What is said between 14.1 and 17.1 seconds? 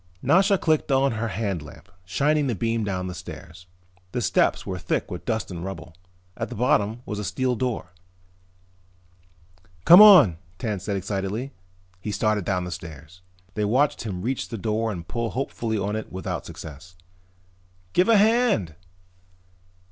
reach the door and pull hopefully on it without success.